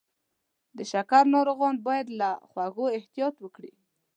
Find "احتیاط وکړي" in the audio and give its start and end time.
2.97-3.71